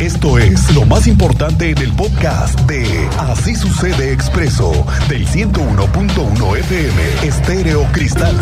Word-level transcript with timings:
Esto 0.00 0.38
es 0.38 0.74
lo 0.74 0.86
más 0.86 1.06
importante 1.06 1.68
en 1.68 1.76
el 1.76 1.92
podcast 1.92 2.58
de 2.60 2.86
Así 3.18 3.54
sucede 3.54 4.14
expreso 4.14 4.72
del 5.10 5.26
101.1 5.26 6.56
FM 6.56 7.28
Estéreo 7.28 7.86
Cristal. 7.92 8.34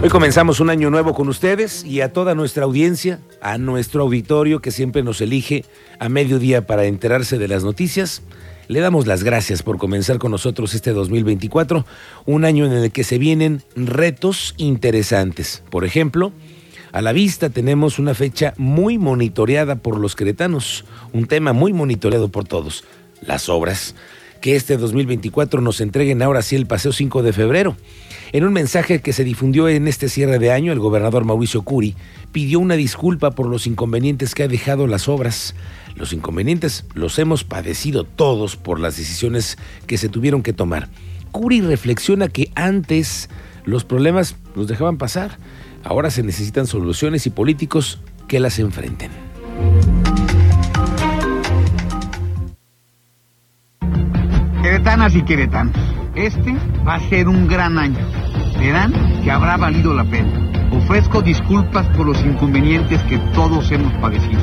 Hoy 0.00 0.08
comenzamos 0.10 0.60
un 0.60 0.70
año 0.70 0.90
nuevo 0.90 1.12
con 1.12 1.28
ustedes 1.28 1.84
y 1.84 2.00
a 2.00 2.12
toda 2.12 2.36
nuestra 2.36 2.62
audiencia, 2.66 3.18
a 3.40 3.58
nuestro 3.58 4.02
auditorio 4.02 4.60
que 4.60 4.70
siempre 4.70 5.02
nos 5.02 5.20
elige 5.20 5.64
a 5.98 6.08
mediodía 6.08 6.68
para 6.68 6.84
enterarse 6.84 7.36
de 7.36 7.48
las 7.48 7.64
noticias. 7.64 8.22
Le 8.68 8.78
damos 8.78 9.08
las 9.08 9.24
gracias 9.24 9.64
por 9.64 9.76
comenzar 9.76 10.18
con 10.18 10.30
nosotros 10.30 10.72
este 10.74 10.92
2024, 10.92 11.84
un 12.26 12.44
año 12.44 12.64
en 12.64 12.74
el 12.74 12.92
que 12.92 13.02
se 13.02 13.18
vienen 13.18 13.64
retos 13.74 14.54
interesantes. 14.56 15.64
Por 15.68 15.84
ejemplo, 15.84 16.32
a 16.92 17.02
la 17.02 17.12
vista 17.12 17.50
tenemos 17.50 17.98
una 17.98 18.14
fecha 18.14 18.54
muy 18.56 18.98
monitoreada 18.98 19.76
por 19.76 19.98
los 19.98 20.16
queretanos, 20.16 20.84
un 21.12 21.26
tema 21.26 21.52
muy 21.52 21.72
monitoreado 21.72 22.28
por 22.28 22.44
todos, 22.44 22.84
las 23.20 23.48
obras. 23.48 23.94
Que 24.40 24.54
este 24.54 24.76
2024 24.76 25.60
nos 25.60 25.80
entreguen 25.80 26.22
ahora 26.22 26.42
sí 26.42 26.54
el 26.54 26.66
paseo 26.66 26.92
5 26.92 27.22
de 27.24 27.32
febrero. 27.32 27.76
En 28.32 28.44
un 28.44 28.52
mensaje 28.52 29.00
que 29.00 29.12
se 29.12 29.24
difundió 29.24 29.68
en 29.68 29.88
este 29.88 30.08
cierre 30.08 30.38
de 30.38 30.52
año, 30.52 30.72
el 30.72 30.78
gobernador 30.78 31.24
Mauricio 31.24 31.62
Curi 31.62 31.96
pidió 32.30 32.60
una 32.60 32.76
disculpa 32.76 33.32
por 33.32 33.48
los 33.48 33.66
inconvenientes 33.66 34.34
que 34.34 34.44
ha 34.44 34.48
dejado 34.48 34.86
las 34.86 35.08
obras. 35.08 35.54
Los 35.96 36.12
inconvenientes 36.12 36.84
los 36.94 37.18
hemos 37.18 37.42
padecido 37.42 38.04
todos 38.04 38.56
por 38.56 38.78
las 38.78 38.96
decisiones 38.96 39.58
que 39.86 39.98
se 39.98 40.08
tuvieron 40.08 40.42
que 40.42 40.52
tomar. 40.52 40.88
Curi 41.32 41.60
reflexiona 41.60 42.28
que 42.28 42.50
antes 42.54 43.28
los 43.64 43.84
problemas 43.84 44.36
los 44.54 44.68
dejaban 44.68 44.98
pasar, 44.98 45.38
ahora 45.88 46.10
se 46.10 46.22
necesitan 46.22 46.66
soluciones 46.66 47.26
y 47.26 47.30
políticos 47.30 47.98
que 48.26 48.40
las 48.40 48.58
enfrenten. 48.58 49.10
Queretanas 54.62 55.14
y 55.14 55.22
queretanos, 55.22 55.74
este 56.14 56.54
va 56.86 56.96
a 56.96 57.08
ser 57.08 57.26
un 57.26 57.48
gran 57.48 57.78
año. 57.78 57.98
Verán 58.58 58.92
que 59.24 59.30
habrá 59.30 59.56
valido 59.56 59.94
la 59.94 60.04
pena. 60.04 60.30
Ofrezco 60.72 61.22
disculpas 61.22 61.86
por 61.96 62.04
los 62.04 62.20
inconvenientes 62.22 63.02
que 63.04 63.16
todos 63.32 63.70
hemos 63.72 63.94
padecido. 63.94 64.42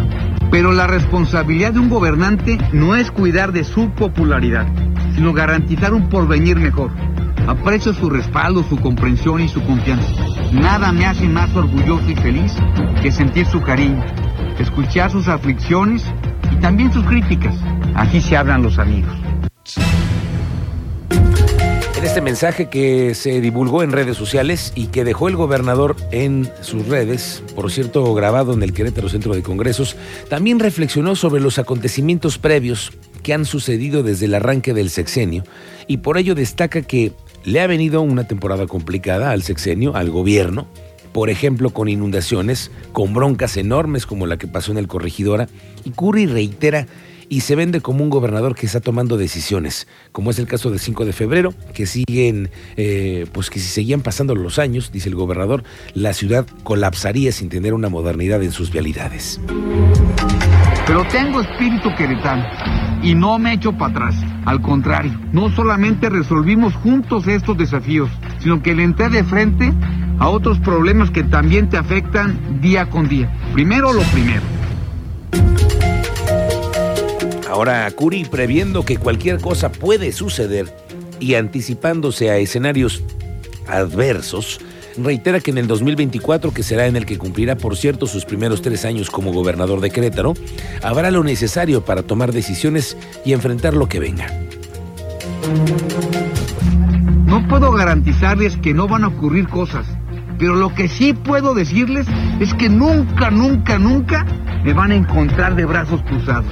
Pero 0.49 0.71
la 0.71 0.87
responsabilidad 0.87 1.73
de 1.73 1.79
un 1.79 1.89
gobernante 1.89 2.57
no 2.73 2.95
es 2.95 3.11
cuidar 3.11 3.51
de 3.51 3.63
su 3.63 3.91
popularidad, 3.91 4.65
sino 5.13 5.31
garantizar 5.31 5.93
un 5.93 6.09
porvenir 6.09 6.57
mejor. 6.57 6.89
Aprecio 7.45 7.93
su 7.93 8.09
respaldo, 8.09 8.63
su 8.63 8.77
comprensión 8.77 9.41
y 9.41 9.47
su 9.47 9.63
confianza. 9.63 10.11
Nada 10.51 10.91
me 10.91 11.05
hace 11.05 11.27
más 11.27 11.53
orgulloso 11.55 12.09
y 12.09 12.15
feliz 12.15 12.53
que 13.01 13.11
sentir 13.11 13.45
su 13.45 13.61
cariño, 13.61 14.03
escuchar 14.59 15.11
sus 15.11 15.27
aflicciones 15.27 16.03
y 16.51 16.55
también 16.57 16.91
sus 16.93 17.05
críticas. 17.05 17.55
Así 17.95 18.21
se 18.21 18.37
hablan 18.37 18.63
los 18.63 18.79
amigos. 18.79 19.13
En 21.97 22.03
este 22.03 22.21
mensaje 22.21 22.69
que 22.69 23.15
se 23.15 23.41
divulgó 23.41 23.81
en 23.81 23.91
redes 23.91 24.15
sociales 24.15 24.73
y 24.75 24.87
que 24.87 25.03
dejó 25.03 25.27
el 25.27 25.35
gobernador 25.35 25.95
en 26.11 26.49
sus 26.61 26.87
redes, 26.87 27.43
por 27.55 27.71
cierto 27.71 28.13
grabado 28.13 28.53
en 28.53 28.61
el 28.61 28.73
Querétaro 28.73 29.09
Centro 29.09 29.33
de 29.33 29.41
Congresos, 29.41 29.95
también 30.29 30.59
reflexionó 30.59 31.15
sobre 31.15 31.41
los 31.41 31.57
acontecimientos 31.57 32.37
previos 32.37 32.91
que 33.23 33.33
han 33.33 33.45
sucedido 33.45 34.03
desde 34.03 34.25
el 34.25 34.35
arranque 34.35 34.73
del 34.73 34.91
sexenio 34.91 35.43
y 35.87 35.97
por 35.97 36.17
ello 36.17 36.35
destaca 36.35 36.83
que 36.83 37.13
le 37.45 37.61
ha 37.61 37.67
venido 37.67 38.01
una 38.01 38.27
temporada 38.27 38.67
complicada 38.67 39.31
al 39.31 39.43
sexenio, 39.43 39.95
al 39.95 40.09
gobierno, 40.09 40.67
por 41.13 41.29
ejemplo 41.29 41.69
con 41.69 41.87
inundaciones, 41.87 42.71
con 42.91 43.13
broncas 43.13 43.55
enormes 43.55 44.05
como 44.05 44.25
la 44.25 44.37
que 44.37 44.47
pasó 44.47 44.71
en 44.71 44.79
el 44.79 44.87
Corregidora, 44.87 45.47
y 45.85 45.91
Curry 45.91 46.25
reitera 46.25 46.87
y 47.29 47.41
se 47.41 47.55
vende 47.55 47.81
como 47.81 48.03
un 48.03 48.09
gobernador 48.09 48.55
que 48.55 48.65
está 48.65 48.81
tomando 48.81 49.17
decisiones, 49.17 49.87
como 50.11 50.31
es 50.31 50.39
el 50.39 50.47
caso 50.47 50.69
del 50.69 50.79
5 50.79 51.05
de 51.05 51.13
febrero, 51.13 51.53
que 51.73 51.85
siguen, 51.85 52.49
eh, 52.77 53.25
pues 53.31 53.49
que 53.49 53.59
si 53.59 53.67
seguían 53.67 54.01
pasando 54.01 54.35
los 54.35 54.59
años, 54.59 54.91
dice 54.91 55.09
el 55.09 55.15
gobernador, 55.15 55.63
la 55.93 56.13
ciudad 56.13 56.45
colapsaría 56.63 57.31
sin 57.31 57.49
tener 57.49 57.73
una 57.73 57.89
modernidad 57.89 58.43
en 58.43 58.51
sus 58.51 58.71
vialidades. 58.71 59.39
Pero 60.85 61.03
tengo 61.07 61.41
espíritu 61.41 61.89
queretano 61.97 62.84
y 63.05 63.13
no 63.13 63.37
me 63.37 63.53
echo 63.53 63.71
para 63.73 63.91
atrás. 63.91 64.15
Al 64.45 64.61
contrario, 64.61 65.17
no 65.31 65.49
solamente 65.55 66.09
resolvimos 66.09 66.73
juntos 66.73 67.27
estos 67.27 67.55
desafíos, 67.55 68.09
sino 68.39 68.61
que 68.63 68.73
le 68.73 68.83
entré 68.83 69.09
de 69.09 69.23
frente 69.23 69.71
a 70.17 70.27
otros 70.27 70.59
problemas 70.59 71.11
que 71.11 71.23
también 71.23 71.69
te 71.69 71.77
afectan 71.77 72.59
día 72.61 72.89
con 72.89 73.07
día. 73.07 73.31
Primero 73.53 73.93
lo 73.93 74.01
primero. 74.01 74.41
Ahora, 77.47 77.89
Curi, 77.91 78.25
previendo 78.25 78.83
que 78.83 78.97
cualquier 78.97 79.39
cosa 79.39 79.71
puede 79.71 80.11
suceder 80.11 80.75
y 81.19 81.35
anticipándose 81.35 82.31
a 82.31 82.37
escenarios 82.37 83.03
adversos, 83.67 84.59
reitera 84.97 85.39
que 85.39 85.51
en 85.51 85.57
el 85.57 85.67
2024, 85.67 86.53
que 86.53 86.63
será 86.63 86.87
en 86.87 86.95
el 86.95 87.05
que 87.05 87.17
cumplirá, 87.17 87.55
por 87.55 87.75
cierto, 87.75 88.07
sus 88.07 88.25
primeros 88.25 88.61
tres 88.61 88.85
años 88.85 89.09
como 89.09 89.33
gobernador 89.33 89.81
de 89.81 89.91
Querétaro, 89.91 90.33
habrá 90.81 91.11
lo 91.11 91.23
necesario 91.23 91.83
para 91.83 92.03
tomar 92.03 92.31
decisiones 92.31 92.97
y 93.25 93.33
enfrentar 93.33 93.73
lo 93.73 93.87
que 93.87 93.99
venga. 93.99 94.27
No 97.25 97.47
puedo 97.47 97.71
garantizarles 97.71 98.57
que 98.57 98.73
no 98.73 98.87
van 98.87 99.03
a 99.03 99.07
ocurrir 99.07 99.47
cosas, 99.47 99.85
pero 100.37 100.55
lo 100.55 100.73
que 100.73 100.87
sí 100.87 101.13
puedo 101.13 101.53
decirles 101.53 102.07
es 102.39 102.53
que 102.53 102.69
nunca, 102.69 103.29
nunca, 103.29 103.77
nunca 103.77 104.25
me 104.63 104.73
van 104.73 104.91
a 104.91 104.95
encontrar 104.95 105.55
de 105.55 105.65
brazos 105.65 106.01
cruzados. 106.03 106.51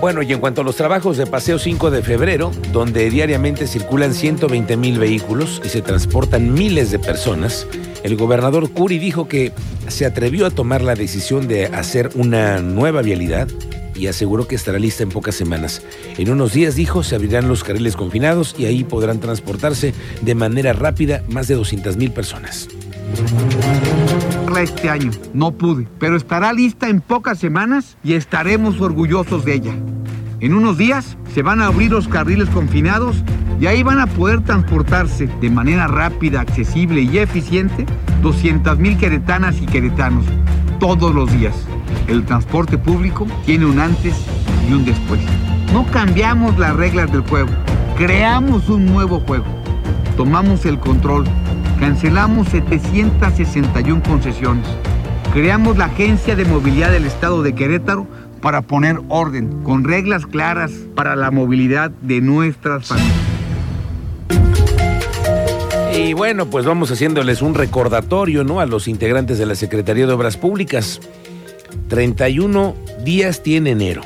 Bueno, 0.00 0.22
y 0.22 0.32
en 0.32 0.40
cuanto 0.40 0.62
a 0.62 0.64
los 0.64 0.76
trabajos 0.76 1.18
de 1.18 1.26
Paseo 1.26 1.58
5 1.58 1.90
de 1.90 2.02
febrero, 2.02 2.50
donde 2.72 3.10
diariamente 3.10 3.66
circulan 3.66 4.14
120 4.14 4.78
mil 4.78 4.98
vehículos 4.98 5.60
y 5.62 5.68
se 5.68 5.82
transportan 5.82 6.54
miles 6.54 6.90
de 6.90 6.98
personas, 6.98 7.66
el 8.02 8.16
gobernador 8.16 8.70
Curi 8.70 8.98
dijo 8.98 9.28
que 9.28 9.52
se 9.88 10.06
atrevió 10.06 10.46
a 10.46 10.50
tomar 10.50 10.80
la 10.80 10.94
decisión 10.94 11.48
de 11.48 11.66
hacer 11.66 12.10
una 12.14 12.60
nueva 12.60 13.02
vialidad 13.02 13.46
y 13.94 14.06
aseguró 14.06 14.48
que 14.48 14.54
estará 14.54 14.78
lista 14.78 15.02
en 15.02 15.10
pocas 15.10 15.34
semanas. 15.34 15.82
En 16.16 16.30
unos 16.30 16.54
días, 16.54 16.76
dijo, 16.76 17.02
se 17.02 17.14
abrirán 17.14 17.48
los 17.48 17.62
carriles 17.62 17.94
confinados 17.94 18.54
y 18.58 18.64
ahí 18.64 18.84
podrán 18.84 19.20
transportarse 19.20 19.92
de 20.22 20.34
manera 20.34 20.72
rápida 20.72 21.22
más 21.28 21.46
de 21.46 21.56
200 21.56 21.98
mil 21.98 22.10
personas 22.10 22.68
este 24.62 24.90
año. 24.90 25.10
No 25.34 25.52
pude, 25.52 25.88
pero 25.98 26.16
estará 26.16 26.52
lista 26.52 26.88
en 26.88 27.00
pocas 27.00 27.38
semanas 27.38 27.96
y 28.02 28.14
estaremos 28.14 28.80
orgullosos 28.80 29.44
de 29.44 29.54
ella. 29.54 29.72
En 30.40 30.54
unos 30.54 30.78
días 30.78 31.16
se 31.34 31.42
van 31.42 31.60
a 31.60 31.66
abrir 31.66 31.90
los 31.90 32.08
carriles 32.08 32.48
confinados 32.48 33.22
y 33.60 33.66
ahí 33.66 33.82
van 33.82 34.00
a 34.00 34.06
poder 34.06 34.42
transportarse 34.42 35.26
de 35.26 35.50
manera 35.50 35.86
rápida, 35.86 36.40
accesible 36.40 37.02
y 37.02 37.18
eficiente 37.18 37.84
200 38.22 38.78
mil 38.78 38.96
queretanas 38.96 39.60
y 39.60 39.66
queretanos 39.66 40.24
todos 40.78 41.14
los 41.14 41.30
días. 41.30 41.54
El 42.08 42.24
transporte 42.24 42.78
público 42.78 43.26
tiene 43.44 43.66
un 43.66 43.78
antes 43.78 44.14
y 44.68 44.72
un 44.72 44.84
después. 44.84 45.20
No 45.74 45.84
cambiamos 45.90 46.58
las 46.58 46.74
reglas 46.74 47.12
del 47.12 47.20
juego, 47.20 47.50
creamos 47.96 48.68
un 48.70 48.86
nuevo 48.86 49.20
juego. 49.20 49.44
Tomamos 50.16 50.64
el 50.64 50.78
control 50.78 51.24
Cancelamos 51.80 52.48
761 52.48 54.02
concesiones. 54.02 54.66
Creamos 55.32 55.78
la 55.78 55.86
Agencia 55.86 56.36
de 56.36 56.44
Movilidad 56.44 56.92
del 56.92 57.06
Estado 57.06 57.42
de 57.42 57.54
Querétaro 57.54 58.06
para 58.42 58.60
poner 58.60 59.00
orden, 59.08 59.62
con 59.62 59.84
reglas 59.84 60.26
claras 60.26 60.72
para 60.94 61.16
la 61.16 61.30
movilidad 61.30 61.90
de 61.90 62.20
nuestras 62.20 62.88
familias. 62.88 63.16
Y 65.96 66.12
bueno, 66.12 66.50
pues 66.50 66.66
vamos 66.66 66.90
haciéndoles 66.90 67.40
un 67.40 67.54
recordatorio, 67.54 68.44
¿no? 68.44 68.60
A 68.60 68.66
los 68.66 68.86
integrantes 68.86 69.38
de 69.38 69.46
la 69.46 69.54
Secretaría 69.54 70.06
de 70.06 70.12
Obras 70.12 70.36
Públicas. 70.36 71.00
31 71.88 72.74
días 73.02 73.42
tiene 73.42 73.70
enero. 73.70 74.02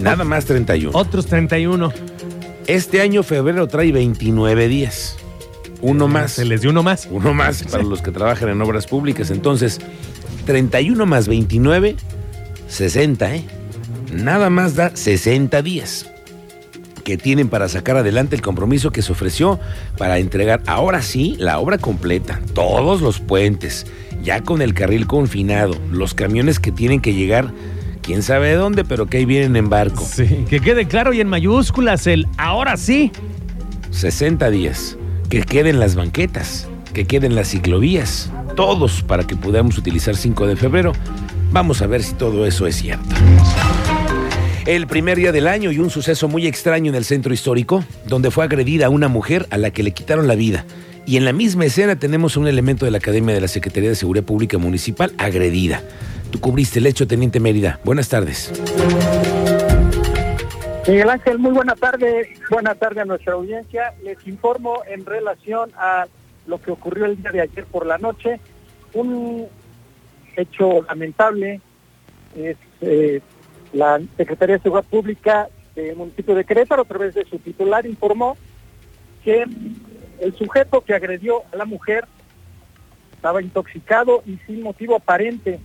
Nada 0.00 0.24
más 0.24 0.46
31. 0.46 0.98
Otros 0.98 1.26
31. 1.26 1.92
Este 2.66 3.00
año 3.02 3.22
febrero 3.22 3.68
trae 3.68 3.92
29 3.92 4.66
días. 4.66 5.19
Uno 5.82 6.08
más. 6.08 6.32
Se 6.32 6.44
les 6.44 6.60
dio 6.60 6.70
uno 6.70 6.82
más. 6.82 7.08
Uno 7.10 7.32
más 7.34 7.62
para 7.64 7.82
los 7.82 8.02
que 8.02 8.10
trabajan 8.10 8.48
en 8.48 8.60
obras 8.62 8.86
públicas. 8.86 9.30
Entonces, 9.30 9.80
31 10.46 11.06
más 11.06 11.28
29, 11.28 11.96
60, 12.68 13.34
¿eh? 13.36 13.44
Nada 14.12 14.50
más 14.50 14.74
da 14.74 14.94
60 14.94 15.62
días 15.62 16.10
que 17.04 17.16
tienen 17.16 17.48
para 17.48 17.68
sacar 17.68 17.96
adelante 17.96 18.36
el 18.36 18.42
compromiso 18.42 18.90
que 18.90 19.02
se 19.02 19.12
ofreció 19.12 19.58
para 19.96 20.18
entregar 20.18 20.62
ahora 20.66 21.02
sí 21.02 21.34
la 21.38 21.58
obra 21.58 21.78
completa, 21.78 22.40
todos 22.54 23.00
los 23.00 23.20
puentes, 23.20 23.86
ya 24.22 24.42
con 24.42 24.60
el 24.62 24.74
carril 24.74 25.06
confinado, 25.06 25.74
los 25.90 26.14
camiones 26.14 26.60
que 26.60 26.72
tienen 26.72 27.00
que 27.00 27.14
llegar, 27.14 27.52
quién 28.02 28.22
sabe 28.22 28.48
de 28.48 28.56
dónde, 28.56 28.84
pero 28.84 29.06
que 29.06 29.18
ahí 29.18 29.24
vienen 29.24 29.56
en 29.56 29.70
barco. 29.70 30.04
Sí, 30.04 30.44
que 30.48 30.60
quede 30.60 30.86
claro 30.86 31.12
y 31.12 31.20
en 31.20 31.28
mayúsculas 31.28 32.06
el 32.06 32.28
ahora 32.36 32.76
sí. 32.76 33.12
60 33.90 34.50
días 34.50 34.96
que 35.30 35.42
queden 35.42 35.78
las 35.80 35.94
banquetas. 35.94 36.68
que 36.92 37.06
queden 37.06 37.36
las 37.36 37.50
ciclovías, 37.50 38.32
todos 38.56 39.02
para 39.04 39.24
que 39.24 39.36
podamos 39.36 39.78
utilizar 39.78 40.16
5 40.16 40.48
de 40.48 40.56
febrero. 40.56 40.92
Vamos 41.52 41.82
a 41.82 41.86
ver 41.86 42.02
si 42.02 42.14
todo 42.14 42.46
eso 42.46 42.66
es 42.66 42.74
cierto. 42.74 43.04
El 44.66 44.88
primer 44.88 45.18
día 45.18 45.30
del 45.30 45.46
año 45.46 45.70
y 45.70 45.78
un 45.78 45.88
suceso 45.88 46.26
muy 46.26 46.48
extraño 46.48 46.90
en 46.90 46.96
el 46.96 47.04
centro 47.04 47.32
histórico, 47.32 47.84
donde 48.08 48.32
fue 48.32 48.42
agredida 48.42 48.90
una 48.90 49.06
mujer 49.06 49.46
a 49.50 49.56
la 49.56 49.70
que 49.70 49.84
le 49.84 49.92
quitaron 49.92 50.26
la 50.26 50.34
vida. 50.34 50.64
Y 51.06 51.16
en 51.16 51.24
la 51.24 51.32
misma 51.32 51.64
escena 51.64 51.96
tenemos 51.96 52.36
un 52.36 52.48
elemento 52.48 52.84
de 52.84 52.90
la 52.90 52.98
Academia 52.98 53.32
de 53.32 53.40
la 53.40 53.48
Secretaría 53.48 53.88
de 53.88 53.94
Seguridad 53.94 54.24
Pública 54.24 54.58
Municipal 54.58 55.12
agredida. 55.16 55.80
Tú 56.32 56.40
cubriste 56.40 56.80
el 56.80 56.86
hecho, 56.86 57.06
Teniente 57.06 57.38
Mérida. 57.38 57.78
Buenas 57.84 58.08
tardes. 58.08 58.50
Miguel 60.90 61.08
Ángel, 61.08 61.38
muy 61.38 61.52
buena 61.52 61.76
tarde. 61.76 62.34
Buena 62.50 62.74
tarde 62.74 63.00
a 63.00 63.04
nuestra 63.04 63.34
audiencia. 63.34 63.94
Les 64.02 64.26
informo 64.26 64.82
en 64.88 65.06
relación 65.06 65.70
a 65.76 66.08
lo 66.48 66.60
que 66.60 66.72
ocurrió 66.72 67.04
el 67.04 67.16
día 67.16 67.30
de 67.30 67.42
ayer 67.42 67.64
por 67.64 67.86
la 67.86 67.96
noche. 67.96 68.40
Un 68.92 69.46
hecho 70.34 70.82
lamentable 70.82 71.60
es 72.34 72.56
eh, 72.80 73.20
la 73.72 74.00
Secretaría 74.16 74.56
de 74.56 74.62
Seguridad 74.64 74.88
Pública 74.90 75.48
del 75.76 75.94
municipio 75.94 76.34
de 76.34 76.44
Querétaro, 76.44 76.82
a 76.82 76.86
través 76.86 77.14
de 77.14 77.24
su 77.24 77.38
titular, 77.38 77.86
informó 77.86 78.36
que 79.22 79.44
el 80.18 80.34
sujeto 80.36 80.80
que 80.80 80.94
agredió 80.94 81.44
a 81.52 81.56
la 81.56 81.66
mujer 81.66 82.04
estaba 83.12 83.40
intoxicado 83.40 84.24
y 84.26 84.38
sin 84.44 84.62
motivo 84.62 84.96
aparente, 84.96 85.60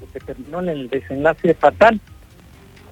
lo 0.00 0.10
que 0.10 0.20
terminó 0.20 0.60
en 0.60 0.70
el 0.70 0.88
desenlace 0.88 1.52
fatal. 1.52 2.00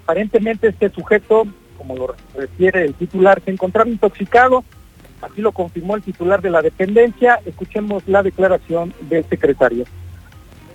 Aparentemente 0.02 0.68
este 0.68 0.90
sujeto, 0.90 1.46
como 1.82 1.96
lo 1.96 2.14
refiere 2.36 2.84
el 2.84 2.94
titular, 2.94 3.42
se 3.44 3.50
encontraba 3.50 3.90
intoxicado, 3.90 4.64
así 5.20 5.40
lo 5.40 5.50
confirmó 5.50 5.96
el 5.96 6.02
titular 6.02 6.40
de 6.40 6.50
la 6.50 6.62
dependencia. 6.62 7.40
Escuchemos 7.44 8.04
la 8.06 8.22
declaración 8.22 8.94
del 9.08 9.24
secretario. 9.28 9.84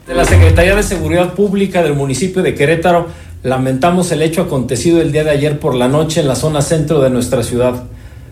De 0.05 0.13
la 0.13 0.25
Secretaría 0.25 0.75
de 0.75 0.83
Seguridad 0.83 1.33
Pública 1.33 1.81
del 1.81 1.93
municipio 1.93 2.43
de 2.43 2.55
Querétaro, 2.55 3.07
lamentamos 3.43 4.11
el 4.11 4.21
hecho 4.21 4.41
acontecido 4.41 5.01
el 5.01 5.11
día 5.11 5.23
de 5.23 5.31
ayer 5.31 5.59
por 5.59 5.75
la 5.75 5.87
noche 5.87 6.21
en 6.21 6.27
la 6.27 6.35
zona 6.35 6.61
centro 6.61 7.01
de 7.01 7.09
nuestra 7.09 7.43
ciudad. 7.43 7.83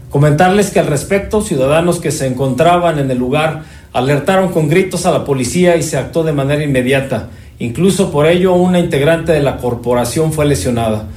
Comentarles 0.10 0.72
que 0.72 0.80
al 0.80 0.88
respecto, 0.88 1.42
ciudadanos 1.42 2.00
que 2.00 2.12
se 2.12 2.28
encontraban 2.28 3.00
en 3.00 3.10
el 3.12 3.18
lugar 3.18 3.64
alertaron 3.94 4.52
con 4.52 4.68
gritos 4.68 5.06
a 5.06 5.12
la 5.12 5.24
policía 5.24 5.78
y 5.78 5.84
se 5.84 5.98
actuó 5.98 6.24
de 6.24 6.34
manera 6.34 6.64
inmediata. 6.64 7.30
Incluso 7.60 8.12
por 8.12 8.26
ello 8.26 8.54
una 8.54 8.80
integrante 8.80 9.32
de 9.32 9.42
la 9.42 9.58
corporación 9.58 10.34
fue 10.34 10.46
lesionada. 10.46 11.08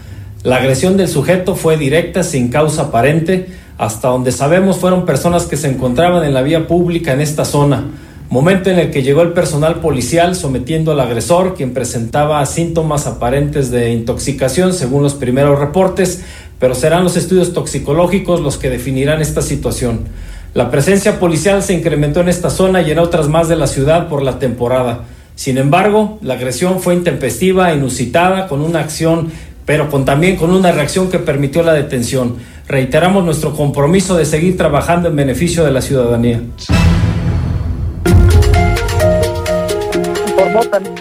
La 0.42 0.56
agresión 0.56 0.96
del 0.96 1.08
sujeto 1.08 1.54
fue 1.54 1.76
directa, 1.76 2.22
sin 2.22 2.48
causa 2.48 2.82
aparente. 2.82 3.46
Hasta 3.76 4.08
donde 4.08 4.32
sabemos 4.32 4.78
fueron 4.78 5.06
personas 5.06 5.46
que 5.46 5.56
se 5.56 5.68
encontraban 5.68 6.24
en 6.24 6.34
la 6.34 6.42
vía 6.42 6.66
pública 6.66 7.12
en 7.12 7.20
esta 7.20 7.44
zona 7.44 7.86
momento 8.30 8.68
en 8.68 8.78
el 8.78 8.90
que 8.90 9.02
llegó 9.02 9.22
el 9.22 9.32
personal 9.32 9.76
policial 9.76 10.34
sometiendo 10.34 10.92
al 10.92 11.00
agresor, 11.00 11.54
quien 11.54 11.72
presentaba 11.72 12.44
síntomas 12.44 13.06
aparentes 13.06 13.70
de 13.70 13.92
intoxicación 13.92 14.74
según 14.74 15.02
los 15.02 15.14
primeros 15.14 15.58
reportes, 15.58 16.22
pero 16.58 16.74
serán 16.74 17.04
los 17.04 17.16
estudios 17.16 17.54
toxicológicos 17.54 18.40
los 18.40 18.58
que 18.58 18.68
definirán 18.68 19.22
esta 19.22 19.40
situación. 19.40 20.04
La 20.54 20.70
presencia 20.70 21.18
policial 21.18 21.62
se 21.62 21.74
incrementó 21.74 22.20
en 22.20 22.28
esta 22.28 22.50
zona 22.50 22.82
y 22.82 22.90
en 22.90 22.98
otras 22.98 23.28
más 23.28 23.48
de 23.48 23.56
la 23.56 23.66
ciudad 23.66 24.08
por 24.08 24.22
la 24.22 24.38
temporada. 24.38 25.04
Sin 25.34 25.56
embargo, 25.56 26.18
la 26.20 26.34
agresión 26.34 26.80
fue 26.80 26.94
intempestiva, 26.94 27.72
inusitada, 27.72 28.48
con 28.48 28.60
una 28.60 28.80
acción, 28.80 29.30
pero 29.68 29.90
con, 29.90 30.06
también 30.06 30.36
con 30.36 30.50
una 30.50 30.72
reacción 30.72 31.10
que 31.10 31.18
permitió 31.18 31.62
la 31.62 31.74
detención. 31.74 32.38
Reiteramos 32.66 33.22
nuestro 33.22 33.52
compromiso 33.52 34.16
de 34.16 34.24
seguir 34.24 34.56
trabajando 34.56 35.10
en 35.10 35.16
beneficio 35.16 35.62
de 35.62 35.70
la 35.70 35.82
ciudadanía. 35.82 36.40
informó 40.26 40.60
también 40.70 40.94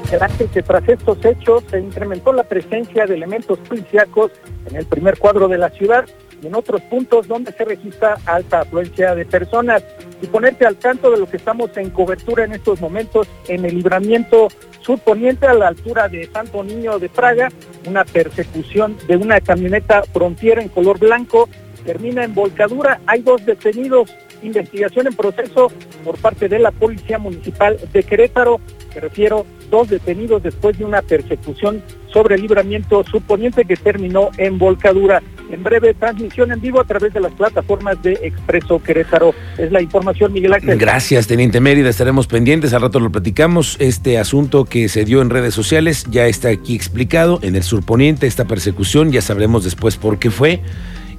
que 0.53 0.61
tras 0.61 0.89
estos 0.89 1.23
hechos 1.23 1.63
se 1.71 1.79
incrementó 1.79 2.33
la 2.33 2.43
presencia 2.43 3.05
de 3.05 3.15
elementos 3.15 3.57
policíacos 3.59 4.31
en 4.69 4.75
el 4.75 4.85
primer 4.85 5.17
cuadro 5.17 5.47
de 5.47 5.57
la 5.57 5.69
ciudad 5.69 6.03
y 6.41 6.47
en 6.47 6.53
otros 6.53 6.81
puntos 6.81 7.25
donde 7.25 7.53
se 7.53 7.63
registra 7.63 8.17
alta 8.25 8.61
afluencia 8.61 9.15
de 9.15 9.23
personas. 9.23 9.81
Y 10.21 10.27
ponerte 10.27 10.65
al 10.65 10.75
tanto 10.75 11.09
de 11.09 11.19
lo 11.19 11.29
que 11.29 11.37
estamos 11.37 11.69
en 11.77 11.89
cobertura 11.89 12.43
en 12.43 12.51
estos 12.51 12.81
momentos 12.81 13.29
en 13.47 13.63
el 13.63 13.75
libramiento 13.75 14.49
surponiente 14.81 15.45
a 15.45 15.53
la 15.53 15.67
altura 15.67 16.07
de 16.07 16.25
Santo 16.27 16.63
Niño 16.63 16.97
de 16.97 17.09
Praga, 17.09 17.49
una 17.87 18.03
persecución 18.03 18.97
de 19.07 19.17
una 19.17 19.41
camioneta 19.41 20.03
frontiera 20.03 20.61
en 20.61 20.69
color 20.69 20.99
blanco 20.99 21.49
termina 21.85 22.23
en 22.23 22.35
volcadura. 22.35 22.99
Hay 23.07 23.21
dos 23.21 23.45
detenidos, 23.45 24.13
investigación 24.43 25.07
en 25.07 25.15
proceso 25.15 25.71
por 26.03 26.17
parte 26.17 26.49
de 26.49 26.59
la 26.59 26.71
Policía 26.71 27.17
Municipal 27.17 27.77
de 27.93 28.03
Querétaro 28.03 28.59
me 28.97 29.01
refiero, 29.01 29.45
dos 29.69 29.89
detenidos 29.89 30.41
después 30.41 30.75
de 30.79 30.83
una 30.83 31.03
persecución 31.03 31.83
sobre 32.11 32.35
libramiento 32.35 33.03
suponiente 33.03 33.63
que 33.63 33.75
terminó 33.75 34.31
en 34.39 34.57
volcadura. 34.57 35.21
En 35.49 35.63
breve 35.63 35.93
transmisión 35.93 36.51
en 36.51 36.59
vivo 36.59 36.81
a 36.81 36.83
través 36.83 37.13
de 37.13 37.19
las 37.19 37.31
plataformas 37.33 38.01
de 38.03 38.13
Expreso 38.23 38.81
Querétaro. 38.81 39.33
Es 39.57 39.71
la 39.71 39.81
información, 39.81 40.33
Miguel 40.33 40.53
Ángel. 40.53 40.77
Gracias, 40.77 41.27
Teniente 41.27 41.59
Mérida. 41.59 41.89
Estaremos 41.89 42.27
pendientes. 42.27 42.73
Al 42.73 42.81
rato 42.81 42.99
lo 42.99 43.11
platicamos. 43.11 43.77
Este 43.79 44.17
asunto 44.17 44.65
que 44.65 44.89
se 44.89 45.05
dio 45.05 45.21
en 45.21 45.29
redes 45.29 45.53
sociales 45.53 46.05
ya 46.09 46.27
está 46.27 46.49
aquí 46.49 46.75
explicado. 46.75 47.39
En 47.41 47.55
el 47.55 47.63
surponiente, 47.63 48.27
esta 48.27 48.45
persecución, 48.45 49.11
ya 49.11 49.21
sabremos 49.21 49.63
después 49.63 49.97
por 49.97 50.19
qué 50.19 50.31
fue 50.31 50.61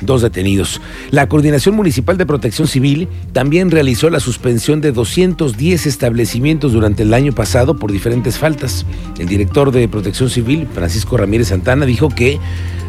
dos 0.01 0.23
detenidos. 0.23 0.81
La 1.11 1.29
Coordinación 1.29 1.75
Municipal 1.75 2.17
de 2.17 2.27
Protección 2.27 2.69
Civil 2.69 3.09
también 3.33 3.71
realizó 3.71 4.11
la 4.11 4.21
suspensión 4.21 4.81
de 4.81 4.93
210 4.93 5.87
establecimientos 5.87 6.73
durante 6.73 7.03
el 7.03 7.15
año 7.15 7.33
pasado 7.33 7.77
por 7.77 7.93
diferentes 7.93 8.39
faltas. 8.39 8.87
El 9.19 9.29
director 9.29 9.73
de 9.73 9.89
Protección 9.89 10.31
Civil, 10.31 10.69
Francisco 10.73 11.17
Ramírez 11.17 11.49
Santana, 11.49 11.87
dijo 11.87 12.09
que 12.09 12.39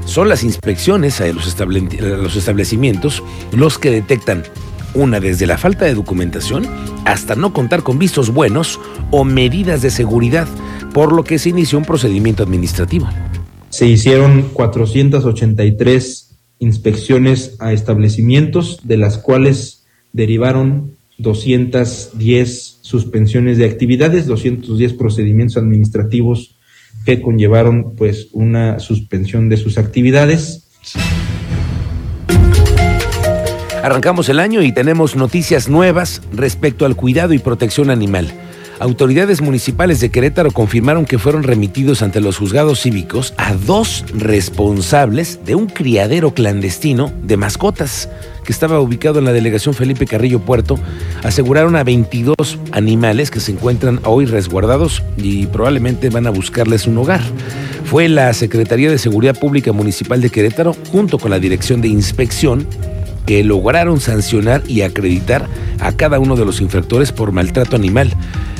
son 0.06 0.29
las 0.29 0.44
inspecciones 0.44 1.21
a 1.21 1.27
los, 1.27 1.47
establecimientos 2.35 3.23
los 3.51 3.77
que 3.77 3.91
detectan 3.91 4.44
una 4.95 5.19
desde 5.19 5.45
la 5.45 5.57
falta 5.57 5.85
de 5.85 5.94
documentación 5.94 6.65
hasta 7.06 7.35
no 7.35 7.53
contar 7.53 7.83
con 7.83 8.00
vistos 8.00 8.33
buenos 8.33 8.79
o 9.11 9.23
medidas 9.23 9.81
de 9.81 9.91
seguridad, 9.91 10.47
por 10.94 11.13
lo 11.13 11.23
que 11.23 11.38
se 11.38 11.50
inició 11.50 11.77
un 11.77 11.85
procedimiento 11.85 12.41
administrativo. 12.41 13.07
Se 13.69 13.85
hicieron 13.85 14.50
483 14.53 16.29
inspecciones 16.59 17.56
a 17.59 17.73
establecimientos, 17.73 18.79
de 18.83 18.97
las 18.97 19.17
cuales 19.17 19.85
derivaron 20.13 20.91
210 21.17 22.79
suspensiones 22.81 23.57
de 23.57 23.65
actividades, 23.65 24.25
210 24.27 24.94
procedimientos 24.94 25.57
administrativos 25.57 26.56
que 27.06 27.21
conllevaron 27.21 27.95
pues 27.95 28.28
una 28.33 28.80
suspensión 28.80 29.49
de 29.49 29.57
sus 29.57 29.78
actividades. 29.78 30.68
Arrancamos 33.83 34.28
el 34.30 34.39
año 34.39 34.61
y 34.61 34.71
tenemos 34.71 35.16
noticias 35.16 35.69
nuevas 35.69 36.21
respecto 36.33 36.85
al 36.85 36.95
cuidado 36.95 37.33
y 37.33 37.39
protección 37.39 37.89
animal. 37.89 38.33
Autoridades 38.80 39.42
municipales 39.42 40.00
de 40.00 40.09
Querétaro 40.09 40.52
confirmaron 40.52 41.06
que 41.06 41.19
fueron 41.19 41.44
remitidos 41.44 42.02
ante 42.02 42.21
los 42.21 42.38
juzgados 42.38 42.80
cívicos 42.80 43.33
a 43.36 43.54
dos 43.54 44.06
responsables 44.14 45.42
de 45.44 45.56
un 45.56 45.68
criadero 45.68 46.33
clandestino 46.33 47.12
de 47.21 47.36
mascotas 47.36 48.07
que 48.45 48.54
estaba 48.54 48.80
ubicado 48.80 49.19
en 49.19 49.26
la 49.26 49.33
delegación 49.33 49.76
Felipe 49.76 50.07
Carrillo 50.07 50.40
Puerto. 50.40 50.80
Aseguraron 51.24 51.76
a 51.76 51.83
22 51.83 52.36
animales 52.71 53.31
que 53.31 53.42
se 53.42 53.52
encuentran 53.52 54.00
hoy 54.06 54.26
resguardados 54.26 55.04
y 55.18 55.45
probablemente 55.48 56.09
van 56.09 56.26
a 56.26 56.31
buscarles 56.31 56.88
un 56.88 56.98
hogar. 57.00 57.21
Fue 57.83 58.07
la 58.07 58.33
Secretaría 58.33 58.90
de 58.90 58.98
Seguridad 58.98 59.38
Pública 59.38 59.74
Municipal 59.74 60.21
de 60.21 60.30
Querétaro 60.30 60.74
junto 60.90 61.19
con 61.19 61.31
la 61.31 61.40
Dirección 61.40 61.81
de 61.81 61.90
Inspección 61.90 62.66
que 63.26 63.44
lograron 63.44 63.99
sancionar 63.99 64.64
y 64.68 64.81
acreditar 64.81 65.47
a 65.80 65.92
cada 65.92 66.19
uno 66.19 66.35
de 66.35 66.45
los 66.45 66.61
infractores 66.61 67.11
por 67.11 67.31
maltrato 67.31 67.76
animal. 67.76 68.14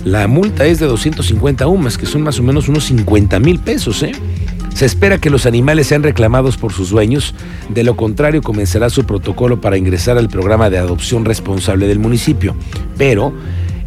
La 0.06 0.28
multa 0.28 0.66
es 0.66 0.80
de 0.80 0.86
250 0.86 1.68
UMAS, 1.68 1.98
que 1.98 2.06
son 2.06 2.22
más 2.22 2.40
o 2.40 2.44
menos 2.44 2.70
unos 2.70 2.86
50 2.86 3.40
mil 3.40 3.60
pesos. 3.60 4.04
¿eh? 4.04 4.12
Se 4.74 4.86
espera 4.86 5.18
que 5.18 5.30
los 5.30 5.46
animales 5.46 5.88
sean 5.88 6.04
reclamados 6.04 6.58
por 6.58 6.72
sus 6.72 6.90
dueños, 6.90 7.36
de 7.70 7.84
lo 7.84 7.96
contrario 7.96 8.42
comenzará 8.42 8.90
su 8.90 9.04
protocolo 9.06 9.60
para 9.60 9.78
ingresar 9.78 10.18
al 10.18 10.30
programa 10.30 10.70
de 10.70 10.78
adopción 10.78 11.26
responsable 11.26 11.88
del 11.88 12.00
municipio. 12.00 12.56
Pero 12.98 13.34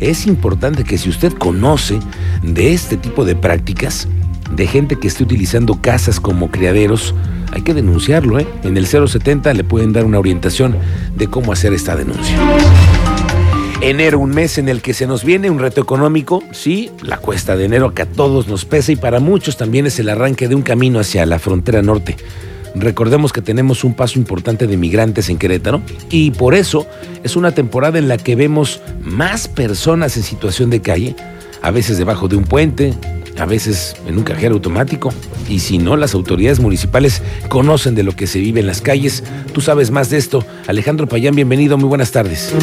es 0.00 0.26
importante 0.26 0.84
que 0.84 0.98
si 0.98 1.08
usted 1.08 1.32
conoce 1.32 1.98
de 2.42 2.74
este 2.74 2.96
tipo 2.96 3.24
de 3.24 3.36
prácticas, 3.36 4.08
de 4.54 4.66
gente 4.66 4.96
que 4.96 5.08
esté 5.08 5.22
utilizando 5.22 5.80
casas 5.80 6.20
como 6.20 6.50
criaderos, 6.50 7.14
hay 7.52 7.62
que 7.62 7.74
denunciarlo. 7.74 8.38
¿eh? 8.38 8.46
En 8.64 8.76
el 8.76 8.86
070 8.86 9.52
le 9.54 9.64
pueden 9.64 9.92
dar 9.92 10.04
una 10.04 10.18
orientación 10.18 10.76
de 11.14 11.28
cómo 11.28 11.52
hacer 11.52 11.72
esta 11.72 11.94
denuncia. 11.94 12.36
Enero, 13.80 14.20
un 14.20 14.30
mes 14.30 14.58
en 14.58 14.68
el 14.68 14.80
que 14.80 14.94
se 14.94 15.06
nos 15.06 15.24
viene 15.24 15.50
un 15.50 15.58
reto 15.58 15.80
económico, 15.80 16.42
sí, 16.52 16.90
la 17.02 17.16
cuesta 17.18 17.56
de 17.56 17.64
enero 17.64 17.94
que 17.94 18.02
a 18.02 18.06
todos 18.06 18.46
nos 18.46 18.64
pesa 18.64 18.92
y 18.92 18.96
para 18.96 19.18
muchos 19.18 19.56
también 19.56 19.86
es 19.86 19.98
el 19.98 20.08
arranque 20.08 20.46
de 20.46 20.54
un 20.54 20.62
camino 20.62 21.00
hacia 21.00 21.26
la 21.26 21.40
frontera 21.40 21.82
norte. 21.82 22.16
Recordemos 22.76 23.32
que 23.32 23.42
tenemos 23.42 23.82
un 23.82 23.94
paso 23.94 24.18
importante 24.18 24.66
de 24.66 24.76
migrantes 24.76 25.28
en 25.28 25.36
Querétaro 25.36 25.82
y 26.10 26.30
por 26.30 26.54
eso 26.54 26.86
es 27.24 27.34
una 27.34 27.52
temporada 27.52 27.98
en 27.98 28.08
la 28.08 28.18
que 28.18 28.36
vemos 28.36 28.80
más 29.02 29.48
personas 29.48 30.16
en 30.16 30.22
situación 30.22 30.70
de 30.70 30.80
calle, 30.80 31.16
a 31.60 31.72
veces 31.72 31.98
debajo 31.98 32.28
de 32.28 32.36
un 32.36 32.44
puente, 32.44 32.94
a 33.38 33.46
veces 33.46 33.96
en 34.06 34.18
un 34.18 34.24
cajero 34.24 34.54
automático. 34.54 35.12
Y 35.48 35.60
si 35.60 35.78
no, 35.78 35.96
las 35.96 36.14
autoridades 36.14 36.60
municipales 36.60 37.22
conocen 37.48 37.94
de 37.94 38.02
lo 38.02 38.12
que 38.12 38.26
se 38.26 38.38
vive 38.38 38.60
en 38.60 38.66
las 38.66 38.80
calles. 38.80 39.24
Tú 39.52 39.60
sabes 39.60 39.90
más 39.90 40.10
de 40.10 40.18
esto. 40.18 40.44
Alejandro 40.66 41.06
Payán, 41.06 41.34
bienvenido, 41.34 41.76
muy 41.78 41.88
buenas 41.88 42.12
tardes. 42.12 42.54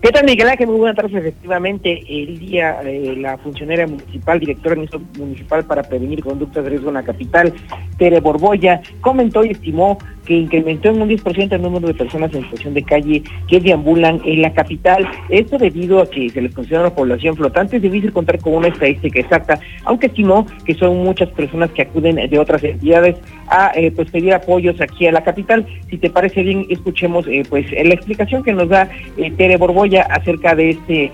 ¿Qué 0.00 0.12
tal, 0.12 0.24
Miguel 0.24 0.48
Ángel? 0.48 0.68
Muy 0.68 0.76
buenas 0.76 0.96
tardes. 0.96 1.12
Efectivamente, 1.12 2.02
el 2.08 2.38
día 2.38 2.80
eh, 2.82 3.16
la 3.18 3.36
funcionaria 3.36 3.86
municipal, 3.86 4.38
directora 4.38 4.76
municipal 5.18 5.64
para 5.64 5.82
prevenir 5.82 6.22
conductas 6.22 6.62
de 6.62 6.70
riesgo 6.70 6.88
en 6.88 6.94
la 6.94 7.02
capital, 7.02 7.52
Tere 7.98 8.20
Borboya, 8.20 8.80
comentó 9.00 9.44
y 9.44 9.50
estimó 9.50 9.98
que 10.28 10.34
incrementó 10.34 10.90
en 10.90 11.00
un 11.00 11.08
10% 11.08 11.52
el 11.52 11.62
número 11.62 11.88
de 11.88 11.94
personas 11.94 12.32
en 12.34 12.42
situación 12.42 12.74
de 12.74 12.82
calle 12.82 13.22
que 13.48 13.60
deambulan 13.60 14.20
en 14.26 14.42
la 14.42 14.52
capital. 14.52 15.08
Esto 15.30 15.56
debido 15.56 16.00
a 16.00 16.10
que 16.10 16.28
se 16.28 16.42
les 16.42 16.54
considera 16.54 16.82
una 16.82 16.94
población 16.94 17.34
flotante. 17.34 17.76
Es 17.76 17.82
difícil 17.82 18.12
contar 18.12 18.38
con 18.38 18.52
una 18.52 18.68
estadística 18.68 19.18
exacta, 19.18 19.58
aunque 19.84 20.08
estimó 20.08 20.46
que 20.66 20.74
son 20.74 21.02
muchas 21.02 21.30
personas 21.30 21.70
que 21.70 21.82
acuden 21.82 22.28
de 22.28 22.38
otras 22.38 22.62
entidades 22.62 23.16
a 23.46 23.72
eh, 23.74 23.90
pues 23.90 24.10
pedir 24.10 24.34
apoyos 24.34 24.78
aquí 24.82 25.06
a 25.06 25.12
la 25.12 25.24
capital. 25.24 25.66
Si 25.88 25.96
te 25.96 26.10
parece 26.10 26.42
bien, 26.42 26.66
escuchemos 26.68 27.26
eh, 27.26 27.42
pues 27.48 27.70
la 27.72 27.94
explicación 27.94 28.42
que 28.42 28.52
nos 28.52 28.68
da 28.68 28.90
eh, 29.16 29.30
Tere 29.30 29.56
Borboya 29.56 30.02
acerca 30.02 30.54
de 30.54 30.70
este 30.70 31.10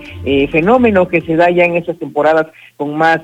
fenómeno 0.51 1.07
que 1.07 1.21
se 1.21 1.37
da 1.37 1.49
ya 1.49 1.63
en 1.63 1.77
estas 1.77 1.97
temporadas 1.97 2.47
con 2.75 2.97
más 2.97 3.21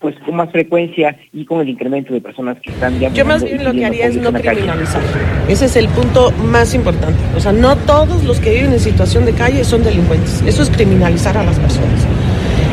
pues 0.00 0.14
con 0.24 0.36
más 0.36 0.50
frecuencia 0.52 1.16
y 1.32 1.44
con 1.44 1.60
el 1.60 1.68
incremento 1.68 2.12
de 2.12 2.20
personas 2.20 2.56
que 2.62 2.70
están 2.70 2.98
ya 3.00 3.08
Yo 3.08 3.24
más 3.24 3.42
bien 3.42 3.64
lo 3.64 3.72
que 3.72 3.84
haría 3.84 4.06
es 4.06 4.16
no 4.16 4.32
criminalizar. 4.32 5.02
Ese 5.48 5.64
es 5.64 5.76
el 5.76 5.88
punto 5.88 6.30
más 6.44 6.72
importante. 6.74 7.18
O 7.36 7.40
sea, 7.40 7.52
no 7.52 7.76
todos 7.76 8.22
los 8.22 8.38
que 8.38 8.54
viven 8.54 8.72
en 8.72 8.80
situación 8.80 9.24
de 9.24 9.32
calle 9.32 9.64
son 9.64 9.82
delincuentes. 9.82 10.42
Eso 10.42 10.62
es 10.62 10.70
criminalizar 10.70 11.36
a 11.36 11.42
las 11.42 11.58
personas. 11.58 12.06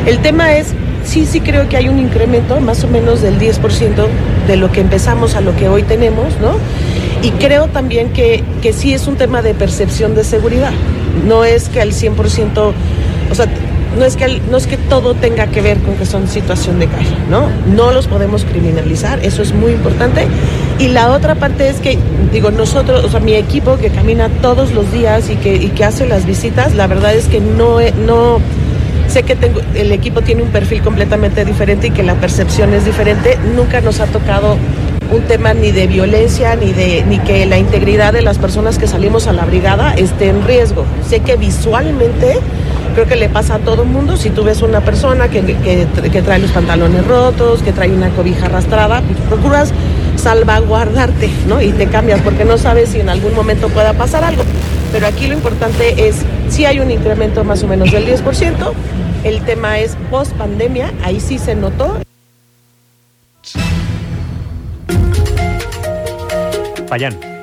El 0.06 0.20
tema 0.20 0.54
es, 0.54 0.72
sí, 1.02 1.26
sí 1.26 1.40
creo 1.40 1.68
que 1.68 1.76
hay 1.76 1.88
un 1.88 1.98
incremento 1.98 2.60
más 2.60 2.84
o 2.84 2.88
menos 2.88 3.22
del 3.22 3.40
10% 3.40 4.06
de 4.46 4.56
lo 4.56 4.70
que 4.70 4.80
empezamos 4.80 5.34
a 5.34 5.40
lo 5.40 5.56
que 5.56 5.68
hoy 5.68 5.82
tenemos, 5.82 6.38
¿no? 6.40 6.52
Y 7.22 7.32
creo 7.32 7.66
también 7.66 8.12
que, 8.12 8.44
que 8.62 8.72
sí 8.72 8.94
es 8.94 9.08
un 9.08 9.16
tema 9.16 9.42
de 9.42 9.52
percepción 9.52 10.14
de 10.14 10.22
seguridad. 10.22 10.72
No 11.26 11.44
es 11.44 11.68
que 11.68 11.80
al 11.80 11.90
100%, 11.90 12.72
o 13.30 13.34
sea, 13.34 13.46
no 13.98 14.04
es 14.04 14.16
que 14.16 14.40
no 14.50 14.56
es 14.56 14.66
que 14.66 14.76
todo 14.76 15.14
tenga 15.14 15.46
que 15.46 15.62
ver 15.62 15.78
con 15.78 15.96
que 15.96 16.06
son 16.06 16.28
situación 16.28 16.78
de 16.78 16.86
calle, 16.86 17.16
¿no? 17.30 17.48
No 17.74 17.92
los 17.92 18.06
podemos 18.06 18.44
criminalizar, 18.44 19.24
eso 19.24 19.42
es 19.42 19.52
muy 19.52 19.72
importante. 19.72 20.26
Y 20.78 20.88
la 20.88 21.10
otra 21.10 21.34
parte 21.34 21.68
es 21.68 21.76
que, 21.76 21.98
digo, 22.32 22.50
nosotros, 22.50 23.04
o 23.04 23.08
sea, 23.08 23.20
mi 23.20 23.34
equipo 23.34 23.78
que 23.78 23.88
camina 23.88 24.28
todos 24.42 24.72
los 24.72 24.92
días 24.92 25.30
y 25.30 25.36
que, 25.36 25.70
que 25.70 25.84
hace 25.84 26.06
las 26.06 26.26
visitas, 26.26 26.74
la 26.74 26.86
verdad 26.86 27.14
es 27.14 27.26
que 27.26 27.40
no, 27.40 27.78
no 28.06 28.40
sé 29.08 29.22
que 29.22 29.36
tengo, 29.36 29.60
el 29.74 29.92
equipo 29.92 30.20
tiene 30.20 30.42
un 30.42 30.50
perfil 30.50 30.82
completamente 30.82 31.44
diferente 31.44 31.88
y 31.88 31.90
que 31.90 32.02
la 32.02 32.14
percepción 32.14 32.74
es 32.74 32.84
diferente. 32.84 33.38
Nunca 33.54 33.80
nos 33.80 34.00
ha 34.00 34.06
tocado 34.06 34.56
un 35.10 35.22
tema 35.22 35.54
ni 35.54 35.70
de 35.70 35.86
violencia 35.86 36.56
ni 36.56 36.72
de 36.72 37.04
ni 37.08 37.18
que 37.20 37.46
la 37.46 37.58
integridad 37.58 38.12
de 38.12 38.22
las 38.22 38.38
personas 38.38 38.76
que 38.76 38.88
salimos 38.88 39.28
a 39.28 39.32
la 39.32 39.44
brigada 39.44 39.94
esté 39.94 40.28
en 40.28 40.44
riesgo. 40.44 40.84
Sé 41.08 41.20
que 41.20 41.36
visualmente 41.36 42.38
creo 42.96 43.06
que 43.06 43.16
le 43.16 43.28
pasa 43.28 43.56
a 43.56 43.58
todo 43.58 43.84
mundo. 43.84 44.16
Si 44.16 44.30
tú 44.30 44.42
ves 44.42 44.62
una 44.62 44.80
persona 44.80 45.28
que, 45.28 45.42
que, 45.42 46.22
trae 46.22 46.38
los 46.38 46.50
pantalones 46.50 47.06
rotos, 47.06 47.62
que 47.62 47.70
trae 47.70 47.90
una 47.90 48.08
cobija 48.08 48.46
arrastrada, 48.46 49.02
pues 49.02 49.18
procuras 49.28 49.70
salvaguardarte, 50.16 51.28
¿no? 51.46 51.60
Y 51.60 51.72
te 51.72 51.88
cambias 51.88 52.22
porque 52.22 52.46
no 52.46 52.56
sabes 52.56 52.88
si 52.88 53.00
en 53.00 53.10
algún 53.10 53.34
momento 53.34 53.68
pueda 53.68 53.92
pasar 53.92 54.24
algo. 54.24 54.44
Pero 54.92 55.06
aquí 55.06 55.26
lo 55.26 55.34
importante 55.34 56.08
es, 56.08 56.22
si 56.48 56.64
hay 56.64 56.80
un 56.80 56.90
incremento 56.90 57.44
más 57.44 57.62
o 57.62 57.66
menos 57.66 57.92
del 57.92 58.06
10%, 58.06 58.72
el 59.24 59.42
tema 59.42 59.78
es 59.78 59.94
post 60.10 60.32
pandemia, 60.32 60.90
ahí 61.04 61.20
sí 61.20 61.38
se 61.38 61.54
notó. 61.54 61.98
Payán. 66.88 67.35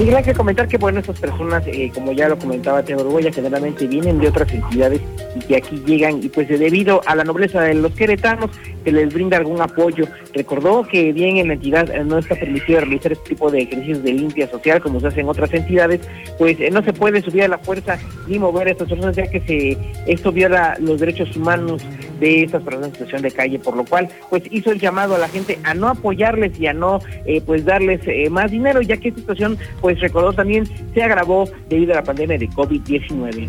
Y 0.00 0.08
hay 0.14 0.22
que 0.22 0.32
comentar 0.32 0.66
que, 0.66 0.78
bueno, 0.78 1.00
estas 1.00 1.20
personas, 1.20 1.62
eh, 1.66 1.92
como 1.94 2.12
ya 2.12 2.26
lo 2.26 2.38
comentaba 2.38 2.82
Teodoro 2.82 3.10
Goya, 3.10 3.30
generalmente 3.30 3.86
vienen 3.86 4.18
de 4.18 4.28
otras 4.28 4.50
entidades 4.50 5.02
y 5.34 5.40
que 5.40 5.56
aquí 5.56 5.82
llegan 5.86 6.22
y 6.22 6.28
pues 6.28 6.48
debido 6.48 7.00
a 7.06 7.14
la 7.14 7.24
nobleza 7.24 7.62
de 7.62 7.74
los 7.74 7.92
queretanos 7.92 8.50
se 8.84 8.92
les 8.92 9.12
brinda 9.12 9.36
algún 9.36 9.60
apoyo. 9.60 10.06
Recordó 10.34 10.82
que 10.84 11.12
bien 11.12 11.36
en 11.36 11.48
la 11.48 11.54
entidad 11.54 11.90
eh, 11.90 12.04
no 12.04 12.18
está 12.18 12.34
permitido 12.34 12.80
realizar 12.80 13.12
este 13.12 13.30
tipo 13.30 13.50
de 13.50 13.62
ejercicios 13.62 14.02
de 14.02 14.12
limpia 14.12 14.48
social 14.50 14.80
como 14.80 15.00
se 15.00 15.08
hace 15.08 15.20
en 15.20 15.28
otras 15.28 15.52
entidades, 15.52 16.00
pues 16.38 16.58
eh, 16.60 16.70
no 16.70 16.82
se 16.82 16.92
puede 16.92 17.22
subir 17.22 17.44
a 17.44 17.48
la 17.48 17.58
fuerza 17.58 17.98
ni 18.26 18.38
mover 18.38 18.68
a 18.68 18.70
estas 18.72 18.88
personas 18.88 19.16
ya 19.16 19.26
que 19.26 19.40
se 19.40 19.78
esto 20.06 20.32
viola 20.32 20.76
los 20.80 21.00
derechos 21.00 21.36
humanos 21.36 21.82
de 22.18 22.44
estas 22.44 22.62
personas 22.62 22.88
en 22.88 22.94
situación 22.94 23.22
de 23.22 23.30
calle, 23.30 23.58
por 23.58 23.76
lo 23.76 23.84
cual 23.84 24.08
pues 24.28 24.42
hizo 24.50 24.70
el 24.72 24.78
llamado 24.78 25.14
a 25.14 25.18
la 25.18 25.28
gente 25.28 25.58
a 25.64 25.74
no 25.74 25.88
apoyarles 25.88 26.58
y 26.58 26.66
a 26.66 26.72
no 26.72 27.00
pues 27.46 27.64
darles 27.64 28.00
más 28.30 28.50
dinero, 28.50 28.82
ya 28.82 28.96
que 28.96 29.08
esta 29.08 29.20
situación 29.20 29.58
pues 29.80 30.00
recordó 30.00 30.32
también 30.32 30.66
se 30.92 31.02
agravó 31.02 31.48
debido 31.68 31.92
a 31.92 31.96
la 31.96 32.04
pandemia 32.04 32.38
de 32.38 32.48
COVID-19. 32.48 33.48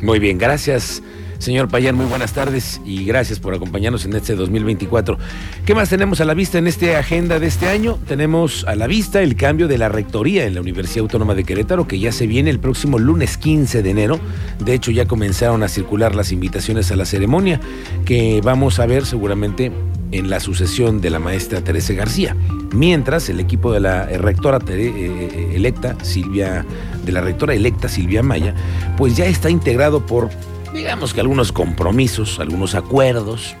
Muy 0.00 0.18
bien, 0.18 0.38
gracias. 0.38 1.02
Señor 1.38 1.68
Payán, 1.68 1.96
muy 1.96 2.06
buenas 2.06 2.32
tardes 2.32 2.80
y 2.86 3.04
gracias 3.04 3.38
por 3.38 3.54
acompañarnos 3.54 4.04
en 4.06 4.14
este 4.14 4.34
2024. 4.34 5.18
¿Qué 5.66 5.74
más 5.74 5.90
tenemos 5.90 6.20
a 6.20 6.24
la 6.24 6.32
vista 6.32 6.56
en 6.56 6.66
esta 6.66 6.98
agenda 6.98 7.38
de 7.38 7.46
este 7.46 7.68
año? 7.68 7.98
Tenemos 8.06 8.64
a 8.64 8.74
la 8.76 8.86
vista 8.86 9.22
el 9.22 9.36
cambio 9.36 9.68
de 9.68 9.76
la 9.76 9.90
rectoría 9.90 10.46
en 10.46 10.54
la 10.54 10.62
Universidad 10.62 11.02
Autónoma 11.02 11.34
de 11.34 11.44
Querétaro, 11.44 11.86
que 11.86 11.98
ya 11.98 12.12
se 12.12 12.26
viene 12.26 12.50
el 12.50 12.60
próximo 12.60 12.98
lunes 12.98 13.36
15 13.36 13.82
de 13.82 13.90
enero. 13.90 14.20
De 14.58 14.72
hecho, 14.72 14.90
ya 14.90 15.06
comenzaron 15.06 15.62
a 15.62 15.68
circular 15.68 16.14
las 16.14 16.32
invitaciones 16.32 16.90
a 16.90 16.96
la 16.96 17.04
ceremonia, 17.04 17.60
que 18.06 18.40
vamos 18.42 18.78
a 18.78 18.86
ver 18.86 19.04
seguramente 19.04 19.70
en 20.12 20.30
la 20.30 20.40
sucesión 20.40 21.00
de 21.00 21.10
la 21.10 21.18
maestra 21.18 21.62
Teresa 21.62 21.92
García. 21.92 22.36
Mientras 22.72 23.28
el 23.28 23.40
equipo 23.40 23.72
de 23.72 23.80
la 23.80 24.06
rectora 24.06 24.58
eh, 24.68 24.92
eh, 24.96 25.52
electa, 25.54 25.96
Silvia, 26.02 26.64
de 27.04 27.12
la 27.12 27.20
rectora 27.20 27.54
electa 27.54 27.88
Silvia 27.88 28.22
Maya, 28.22 28.54
pues 28.96 29.16
ya 29.16 29.26
está 29.26 29.50
integrado 29.50 30.04
por, 30.04 30.30
digamos 30.72 31.14
que 31.14 31.20
algunos 31.20 31.52
compromisos, 31.52 32.40
algunos 32.40 32.74
acuerdos, 32.74 33.56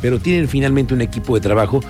pero 0.00 0.18
tienen 0.18 0.48
finalmente 0.48 0.94
un 0.94 1.00
equipo 1.00 1.34
de 1.34 1.40
trabajo 1.40 1.80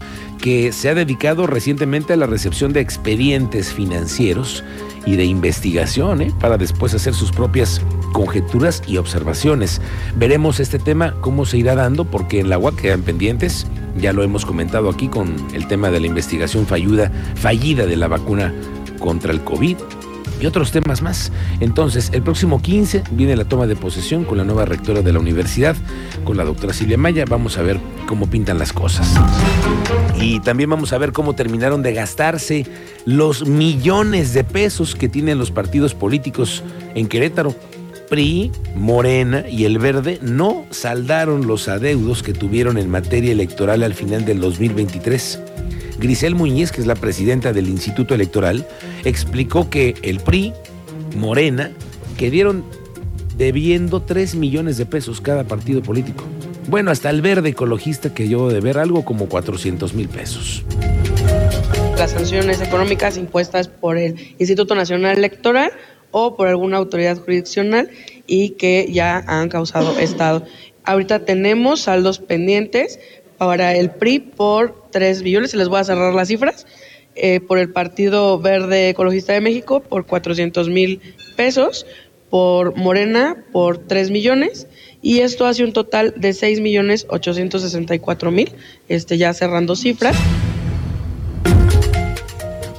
que 0.40 0.72
se 0.72 0.88
ha 0.88 0.94
dedicado 0.94 1.46
recientemente 1.46 2.12
a 2.12 2.16
la 2.16 2.26
recepción 2.26 2.72
de 2.72 2.80
expedientes 2.80 3.72
financieros 3.72 4.62
y 5.04 5.16
de 5.16 5.24
investigación 5.24 6.20
¿eh? 6.20 6.32
para 6.40 6.58
después 6.58 6.92
hacer 6.94 7.14
sus 7.14 7.30
propias 7.30 7.80
conjeturas 8.12 8.82
y 8.86 8.96
observaciones. 8.98 9.80
Veremos 10.16 10.60
este 10.60 10.78
tema 10.78 11.14
cómo 11.20 11.46
se 11.46 11.58
irá 11.58 11.74
dando 11.74 12.04
porque 12.04 12.40
en 12.40 12.50
la 12.50 12.58
UAC 12.58 12.76
quedan 12.76 13.02
pendientes, 13.02 13.66
ya 13.98 14.12
lo 14.12 14.22
hemos 14.22 14.44
comentado 14.44 14.90
aquí 14.90 15.08
con 15.08 15.34
el 15.54 15.66
tema 15.68 15.90
de 15.90 16.00
la 16.00 16.06
investigación 16.06 16.66
fallida 16.66 17.86
de 17.86 17.96
la 17.96 18.08
vacuna 18.08 18.52
contra 18.98 19.32
el 19.32 19.42
COVID 19.42 19.76
y 20.40 20.46
otros 20.46 20.70
temas 20.70 21.02
más. 21.02 21.32
Entonces, 21.60 22.10
el 22.12 22.22
próximo 22.22 22.60
15 22.60 23.04
viene 23.12 23.36
la 23.36 23.44
toma 23.44 23.66
de 23.66 23.76
posesión 23.76 24.24
con 24.24 24.38
la 24.38 24.44
nueva 24.44 24.64
rectora 24.64 25.02
de 25.02 25.12
la 25.12 25.18
universidad, 25.18 25.76
con 26.24 26.36
la 26.36 26.44
doctora 26.44 26.72
Silvia 26.72 26.98
Maya. 26.98 27.24
Vamos 27.28 27.58
a 27.58 27.62
ver 27.62 27.78
cómo 28.06 28.28
pintan 28.28 28.58
las 28.58 28.72
cosas. 28.72 29.14
Y 30.20 30.40
también 30.40 30.70
vamos 30.70 30.92
a 30.92 30.98
ver 30.98 31.12
cómo 31.12 31.34
terminaron 31.34 31.82
de 31.82 31.92
gastarse 31.92 32.66
los 33.04 33.46
millones 33.46 34.32
de 34.32 34.44
pesos 34.44 34.94
que 34.94 35.08
tienen 35.08 35.38
los 35.38 35.50
partidos 35.50 35.94
políticos 35.94 36.62
en 36.94 37.08
Querétaro. 37.08 37.54
PRI, 38.08 38.52
Morena 38.76 39.48
y 39.48 39.64
el 39.64 39.78
Verde 39.78 40.20
no 40.22 40.64
saldaron 40.70 41.48
los 41.48 41.66
adeudos 41.66 42.22
que 42.22 42.32
tuvieron 42.32 42.78
en 42.78 42.88
materia 42.88 43.32
electoral 43.32 43.82
al 43.82 43.94
final 43.94 44.24
del 44.24 44.40
2023. 44.40 45.40
Grisel 45.98 46.34
Muñiz, 46.34 46.72
que 46.72 46.80
es 46.80 46.86
la 46.86 46.94
presidenta 46.94 47.52
del 47.52 47.68
Instituto 47.68 48.14
Electoral, 48.14 48.66
explicó 49.06 49.70
que 49.70 49.94
el 50.02 50.18
PRI, 50.20 50.52
Morena, 51.16 51.70
que 52.18 52.30
dieron 52.30 52.64
debiendo 53.36 54.02
3 54.02 54.34
millones 54.34 54.78
de 54.78 54.86
pesos 54.86 55.20
cada 55.20 55.44
partido 55.44 55.82
político. 55.82 56.24
Bueno, 56.68 56.90
hasta 56.90 57.10
el 57.10 57.22
verde 57.22 57.50
ecologista 57.50 58.12
que 58.12 58.28
yo 58.28 58.48
de 58.48 58.60
ver 58.60 58.78
algo 58.78 59.04
como 59.04 59.28
400 59.28 59.94
mil 59.94 60.08
pesos. 60.08 60.64
Las 61.96 62.10
sanciones 62.10 62.60
económicas 62.60 63.16
impuestas 63.16 63.68
por 63.68 63.96
el 63.96 64.34
Instituto 64.38 64.74
Nacional 64.74 65.16
Electoral 65.16 65.70
o 66.10 66.34
por 66.34 66.48
alguna 66.48 66.78
autoridad 66.78 67.18
jurisdiccional 67.18 67.88
y 68.26 68.50
que 68.50 68.88
ya 68.90 69.22
han 69.26 69.48
causado 69.48 69.96
estado. 69.98 70.44
Ahorita 70.84 71.24
tenemos 71.24 71.82
saldos 71.82 72.18
pendientes 72.18 72.98
para 73.38 73.74
el 73.76 73.90
PRI 73.90 74.18
por 74.18 74.88
3 74.90 75.22
billones, 75.22 75.52
se 75.52 75.56
les 75.56 75.68
voy 75.68 75.78
a 75.78 75.84
cerrar 75.84 76.14
las 76.14 76.28
cifras, 76.28 76.66
eh, 77.16 77.40
por 77.40 77.58
el 77.58 77.70
Partido 77.70 78.38
Verde 78.38 78.90
Ecologista 78.90 79.32
de 79.32 79.40
México 79.40 79.80
por 79.80 80.06
400 80.06 80.68
mil 80.68 81.00
pesos, 81.36 81.86
por 82.30 82.76
Morena 82.76 83.36
por 83.52 83.78
3 83.78 84.10
millones 84.10 84.66
y 85.02 85.20
esto 85.20 85.46
hace 85.46 85.64
un 85.64 85.72
total 85.72 86.14
de 86.16 86.32
6 86.32 86.60
millones 86.60 87.06
864 87.08 88.30
mil, 88.30 88.52
este, 88.88 89.18
ya 89.18 89.32
cerrando 89.34 89.76
cifras. 89.76 90.16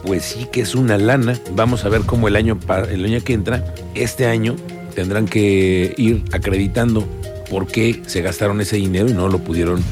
pues 0.08 0.24
sí 0.24 0.48
que 0.52 0.62
es 0.62 0.74
una 0.74 0.98
lana. 0.98 1.38
Vamos 1.52 1.84
a 1.84 1.90
ver 1.90 2.02
cómo 2.02 2.30
el 2.30 2.38
año, 2.38 2.58
el 2.90 3.04
año 3.04 3.22
que 3.24 3.34
entra, 3.34 3.74
este 3.94 4.26
año, 4.26 4.56
tendrán 4.96 5.28
que 5.28 5.94
ir 5.98 6.24
acreditando 6.32 7.06
por 7.50 7.68
qué 7.68 8.02
se 8.08 8.22
gastaron 8.22 8.62
ese 8.62 8.78
dinero 8.78 9.10
y 9.10 9.14
no 9.14 9.28
lo 9.28 9.40
pudieron, 9.40 9.84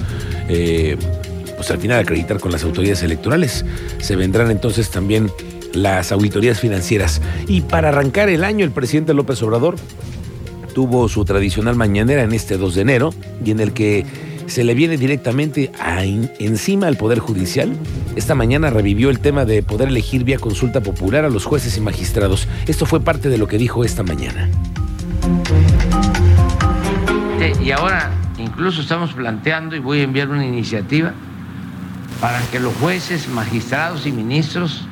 eh, 0.47 0.95
pues 1.65 1.71
al 1.71 1.81
final 1.81 1.99
acreditar 1.99 2.39
con 2.39 2.51
las 2.51 2.63
autoridades 2.63 3.01
electorales. 3.01 3.65
Se 3.97 4.15
vendrán 4.15 4.51
entonces 4.51 4.91
también 4.91 5.31
las 5.73 6.11
auditorías 6.11 6.59
financieras. 6.59 7.23
Y 7.47 7.61
para 7.61 7.89
arrancar 7.89 8.29
el 8.29 8.43
año, 8.43 8.63
el 8.65 8.71
presidente 8.71 9.15
López 9.15 9.41
Obrador 9.41 9.75
tuvo 10.75 11.09
su 11.09 11.25
tradicional 11.25 11.75
mañanera 11.75 12.21
en 12.21 12.33
este 12.33 12.57
2 12.57 12.75
de 12.75 12.81
enero 12.81 13.13
y 13.43 13.49
en 13.49 13.61
el 13.61 13.73
que 13.73 14.05
se 14.45 14.63
le 14.63 14.75
viene 14.75 14.97
directamente 14.97 15.71
encima 16.37 16.85
al 16.85 16.97
Poder 16.97 17.17
Judicial. 17.17 17.75
Esta 18.15 18.35
mañana 18.35 18.69
revivió 18.69 19.09
el 19.09 19.19
tema 19.19 19.43
de 19.45 19.63
poder 19.63 19.89
elegir 19.89 20.23
vía 20.23 20.37
consulta 20.37 20.81
popular 20.81 21.25
a 21.25 21.29
los 21.29 21.45
jueces 21.45 21.75
y 21.77 21.81
magistrados. 21.81 22.47
Esto 22.67 22.85
fue 22.85 22.99
parte 22.99 23.29
de 23.29 23.39
lo 23.39 23.47
que 23.47 23.57
dijo 23.57 23.83
esta 23.83 24.03
mañana. 24.03 24.51
Y 27.63 27.71
ahora 27.71 28.11
incluso 28.37 28.81
estamos 28.81 29.13
planteando 29.13 29.75
y 29.75 29.79
voy 29.79 30.01
a 30.01 30.03
enviar 30.03 30.29
una 30.29 30.45
iniciativa 30.45 31.13
para 32.21 32.39
que 32.51 32.59
los 32.59 32.73
jueces, 32.75 33.27
magistrados 33.29 34.05
y 34.05 34.11
ministros 34.11 34.87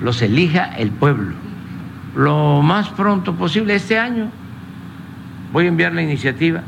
los 0.00 0.22
elija 0.22 0.64
el 0.76 0.90
pueblo. 0.90 1.34
Lo 2.14 2.62
más 2.62 2.88
pronto 2.88 3.34
posible 3.34 3.74
este 3.74 3.98
año 3.98 4.30
voy 5.52 5.66
a 5.66 5.68
enviar 5.68 5.92
la 5.92 6.02
iniciativa 6.02 6.62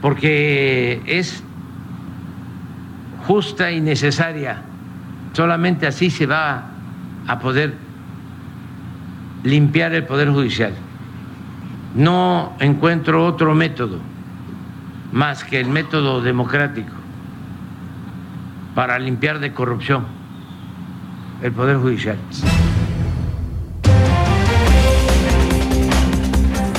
porque 0.00 1.02
es 1.06 1.42
justa 3.26 3.70
y 3.70 3.80
necesaria. 3.80 4.62
Solamente 5.32 5.86
así 5.86 6.10
se 6.10 6.26
va 6.26 6.64
a 7.26 7.38
poder 7.38 7.74
limpiar 9.44 9.94
el 9.94 10.04
Poder 10.04 10.30
Judicial. 10.30 10.72
No 11.94 12.54
encuentro 12.60 13.26
otro 13.26 13.54
método 13.54 13.98
más 15.12 15.44
que 15.44 15.60
el 15.60 15.68
método 15.68 16.20
democrático 16.20 16.99
para 18.80 18.98
limpiar 18.98 19.40
de 19.40 19.52
corrupción 19.52 20.06
el 21.42 21.52
Poder 21.52 21.76
Judicial. 21.76 22.16